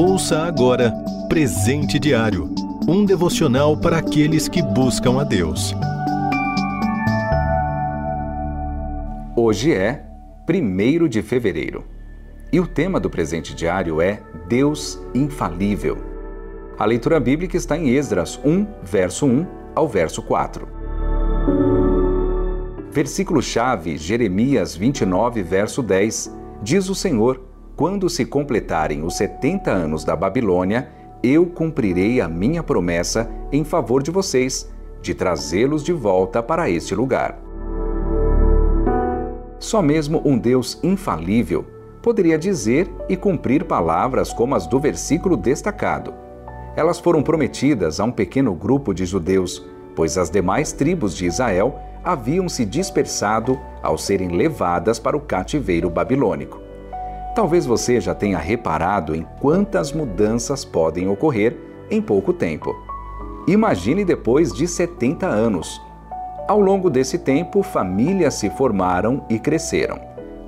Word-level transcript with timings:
Ouça 0.00 0.44
agora 0.44 0.94
Presente 1.28 1.98
Diário 1.98 2.54
um 2.86 3.04
devocional 3.04 3.76
para 3.76 3.98
aqueles 3.98 4.46
que 4.46 4.62
buscam 4.62 5.20
a 5.20 5.24
Deus. 5.24 5.74
Hoje 9.34 9.74
é 9.74 10.06
1 10.48 11.08
de 11.08 11.20
fevereiro 11.20 11.84
e 12.52 12.60
o 12.60 12.66
tema 12.68 13.00
do 13.00 13.10
presente 13.10 13.52
diário 13.56 14.00
é 14.00 14.22
Deus 14.46 15.02
Infalível. 15.12 15.98
A 16.78 16.84
leitura 16.84 17.18
bíblica 17.18 17.56
está 17.56 17.76
em 17.76 17.88
Esdras 17.88 18.38
1, 18.44 18.68
verso 18.80 19.26
1 19.26 19.46
ao 19.74 19.88
verso 19.88 20.22
4. 20.22 20.68
Versículo-chave, 22.92 23.98
Jeremias 23.98 24.76
29, 24.76 25.42
verso 25.42 25.82
10, 25.82 26.32
diz 26.62 26.88
o 26.88 26.94
Senhor: 26.94 27.47
Quando 27.78 28.10
se 28.10 28.24
completarem 28.24 29.04
os 29.04 29.16
70 29.18 29.70
anos 29.70 30.02
da 30.02 30.16
Babilônia, 30.16 30.88
eu 31.22 31.46
cumprirei 31.46 32.20
a 32.20 32.26
minha 32.26 32.60
promessa 32.60 33.30
em 33.52 33.62
favor 33.62 34.02
de 34.02 34.10
vocês, 34.10 34.68
de 35.00 35.14
trazê-los 35.14 35.84
de 35.84 35.92
volta 35.92 36.42
para 36.42 36.68
este 36.68 36.92
lugar. 36.92 37.38
Só 39.60 39.80
mesmo 39.80 40.20
um 40.24 40.36
Deus 40.36 40.80
infalível 40.82 41.64
poderia 42.02 42.36
dizer 42.36 42.90
e 43.08 43.16
cumprir 43.16 43.62
palavras 43.62 44.32
como 44.32 44.56
as 44.56 44.66
do 44.66 44.80
versículo 44.80 45.36
destacado. 45.36 46.12
Elas 46.74 46.98
foram 46.98 47.22
prometidas 47.22 48.00
a 48.00 48.04
um 48.04 48.10
pequeno 48.10 48.56
grupo 48.56 48.92
de 48.92 49.06
judeus, 49.06 49.64
pois 49.94 50.18
as 50.18 50.28
demais 50.28 50.72
tribos 50.72 51.16
de 51.16 51.26
Israel 51.26 51.78
haviam 52.02 52.48
se 52.48 52.64
dispersado 52.64 53.56
ao 53.80 53.96
serem 53.96 54.30
levadas 54.30 54.98
para 54.98 55.16
o 55.16 55.20
cativeiro 55.20 55.88
babilônico. 55.88 56.66
Talvez 57.38 57.64
você 57.64 58.00
já 58.00 58.16
tenha 58.16 58.36
reparado 58.36 59.14
em 59.14 59.24
quantas 59.38 59.92
mudanças 59.92 60.64
podem 60.64 61.08
ocorrer 61.08 61.56
em 61.88 62.02
pouco 62.02 62.32
tempo. 62.32 62.74
Imagine 63.46 64.04
depois 64.04 64.52
de 64.52 64.66
70 64.66 65.24
anos. 65.24 65.80
Ao 66.48 66.60
longo 66.60 66.90
desse 66.90 67.16
tempo, 67.16 67.62
famílias 67.62 68.34
se 68.34 68.50
formaram 68.50 69.24
e 69.30 69.38
cresceram. 69.38 70.00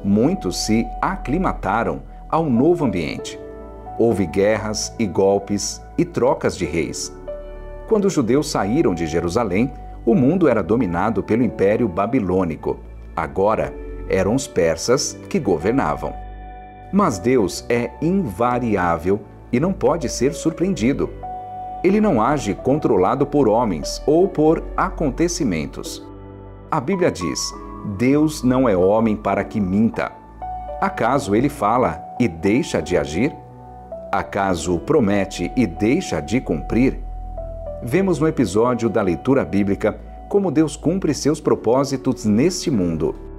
Muitos 0.03 0.57
se 0.67 0.85
aclimataram 1.01 2.03
ao 2.29 2.51
novo 2.51 2.85
ambiente. 2.85 3.39
Houve 3.97 4.27
guerras 4.27 4.93
e 4.99 5.07
golpes 5.07 5.81
e 5.97 6.05
trocas 6.05 6.57
de 6.57 6.65
reis. 6.65 7.17
Quando 7.89 8.07
os 8.07 8.13
judeus 8.13 8.51
saíram 8.51 8.95
de 8.97 9.07
Jerusalém, 9.07 9.73
o 10.05 10.13
mundo 10.13 10.49
era 10.49 10.61
dominado 10.61 11.23
pelo 11.23 11.45
Império 11.45 11.87
Babilônico. 11.87 12.81
Agora 13.15 13.73
eram 14.09 14.35
os 14.35 14.49
persas 14.49 15.17
que 15.29 15.39
governavam. 15.39 16.29
Mas 16.93 17.19
Deus 17.19 17.65
é 17.69 17.91
invariável 18.03 19.21
e 19.53 19.61
não 19.61 19.73
pode 19.73 20.09
ser 20.09 20.35
surpreendido. 20.35 21.11
Ele 21.83 22.01
não 22.01 22.21
age 22.21 22.55
controlado 22.55 23.27
por 23.27 23.49
homens 23.49 24.03
ou 24.07 24.29
por 24.29 24.63
acontecimentos. 24.77 26.07
A 26.71 26.81
Bíblia 26.81 27.11
diz: 27.11 27.41
Deus 27.97 28.43
não 28.43 28.69
é 28.69 28.77
homem 28.77 29.17
para 29.17 29.45
que 29.45 29.61
minta. 29.61 30.13
Acaso 30.81 31.35
ele 31.35 31.49
fala 31.49 32.03
e 32.19 32.29
deixa 32.29 32.81
de 32.81 32.97
agir? 32.97 33.35
Acaso 34.13 34.79
promete 34.81 35.51
e 35.57 35.67
deixa 35.67 36.21
de 36.21 36.41
cumprir? 36.41 36.99
Vemos 37.83 38.19
no 38.19 38.29
episódio 38.29 38.89
da 38.91 39.01
leitura 39.01 39.45
bíblica 39.45 39.99
como 40.29 40.51
Deus 40.51 40.77
cumpre 40.77 41.15
seus 41.15 41.41
propósitos 41.41 42.25
neste 42.25 42.71
mundo. 42.71 43.30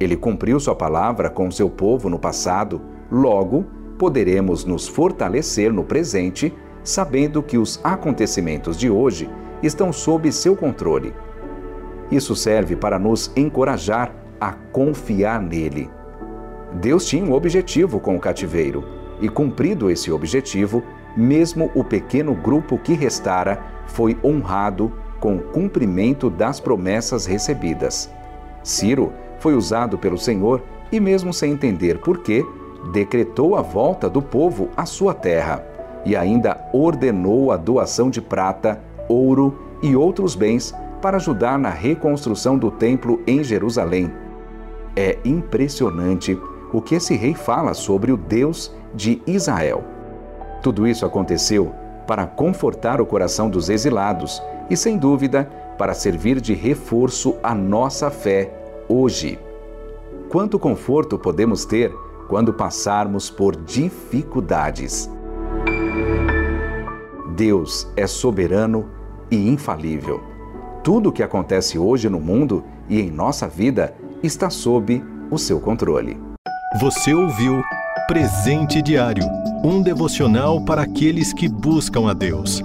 Ele 0.00 0.16
cumpriu 0.16 0.60
sua 0.60 0.74
palavra 0.74 1.28
com 1.28 1.50
seu 1.50 1.68
povo 1.68 2.08
no 2.08 2.18
passado, 2.18 2.80
logo, 3.10 3.66
poderemos 3.98 4.64
nos 4.64 4.86
fortalecer 4.86 5.72
no 5.72 5.82
presente, 5.82 6.54
sabendo 6.84 7.42
que 7.42 7.58
os 7.58 7.80
acontecimentos 7.82 8.76
de 8.76 8.88
hoje 8.88 9.28
estão 9.62 9.92
sob 9.92 10.30
seu 10.30 10.54
controle. 10.54 11.12
Isso 12.10 12.36
serve 12.36 12.76
para 12.76 12.98
nos 12.98 13.30
encorajar 13.36 14.14
a 14.40 14.52
confiar 14.52 15.42
nele. 15.42 15.90
Deus 16.74 17.06
tinha 17.06 17.24
um 17.24 17.32
objetivo 17.32 17.98
com 17.98 18.16
o 18.16 18.20
cativeiro, 18.20 18.84
e 19.20 19.28
cumprido 19.28 19.90
esse 19.90 20.12
objetivo, 20.12 20.82
mesmo 21.16 21.72
o 21.74 21.82
pequeno 21.82 22.34
grupo 22.34 22.78
que 22.78 22.92
restara 22.92 23.60
foi 23.86 24.16
honrado 24.22 24.92
com 25.18 25.36
o 25.36 25.40
cumprimento 25.40 26.30
das 26.30 26.60
promessas 26.60 27.26
recebidas. 27.26 28.08
Ciro 28.62 29.12
foi 29.38 29.54
usado 29.54 29.98
pelo 29.98 30.18
Senhor 30.18 30.62
e, 30.90 31.00
mesmo 31.00 31.32
sem 31.32 31.52
entender 31.52 31.98
por 31.98 32.18
quê, 32.18 32.44
decretou 32.92 33.56
a 33.56 33.62
volta 33.62 34.08
do 34.08 34.22
povo 34.22 34.68
à 34.76 34.84
sua 34.84 35.14
terra 35.14 35.64
e 36.04 36.16
ainda 36.16 36.58
ordenou 36.72 37.52
a 37.52 37.56
doação 37.56 38.08
de 38.08 38.20
prata, 38.20 38.80
ouro 39.08 39.58
e 39.82 39.94
outros 39.96 40.34
bens 40.34 40.74
para 41.02 41.16
ajudar 41.16 41.58
na 41.58 41.70
reconstrução 41.70 42.58
do 42.58 42.70
templo 42.70 43.20
em 43.26 43.42
Jerusalém. 43.42 44.12
É 44.96 45.18
impressionante 45.24 46.38
o 46.72 46.80
que 46.80 46.94
esse 46.94 47.14
rei 47.14 47.34
fala 47.34 47.74
sobre 47.74 48.12
o 48.12 48.16
Deus 48.16 48.74
de 48.94 49.22
Israel. 49.26 49.84
Tudo 50.62 50.86
isso 50.86 51.06
aconteceu 51.06 51.72
para 52.06 52.26
confortar 52.26 53.00
o 53.00 53.06
coração 53.06 53.48
dos 53.48 53.68
exilados 53.68 54.42
e, 54.68 54.76
sem 54.76 54.96
dúvida, 54.96 55.48
para 55.76 55.94
servir 55.94 56.40
de 56.40 56.54
reforço 56.54 57.36
à 57.42 57.54
nossa 57.54 58.10
fé 58.10 58.57
hoje. 58.88 59.38
Quanto 60.28 60.58
conforto 60.58 61.18
podemos 61.18 61.64
ter 61.64 61.92
quando 62.28 62.52
passarmos 62.52 63.30
por 63.30 63.56
dificuldades? 63.56 65.10
Deus 67.36 67.88
é 67.96 68.06
soberano 68.06 68.88
e 69.30 69.48
infalível. 69.48 70.20
Tudo 70.82 71.10
o 71.10 71.12
que 71.12 71.22
acontece 71.22 71.78
hoje 71.78 72.08
no 72.08 72.20
mundo 72.20 72.64
e 72.88 73.00
em 73.00 73.10
nossa 73.10 73.46
vida 73.46 73.94
está 74.22 74.50
sob 74.50 75.02
o 75.30 75.38
seu 75.38 75.60
controle. 75.60 76.18
Você 76.80 77.14
ouviu 77.14 77.62
Presente 78.06 78.80
Diário 78.80 79.24
um 79.62 79.82
devocional 79.82 80.64
para 80.64 80.82
aqueles 80.82 81.32
que 81.32 81.48
buscam 81.48 82.08
a 82.08 82.14
Deus. 82.14 82.62